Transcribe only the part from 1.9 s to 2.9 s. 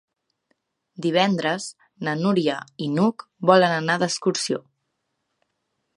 na Núria i